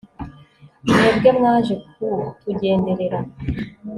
mwebwe 0.87 1.29
mwaje 1.37 1.73
kutugenderera 1.93 3.19